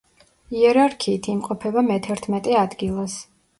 [0.59, 3.23] იერარქიით იმყოფება მეთერთმეტე ადგილას.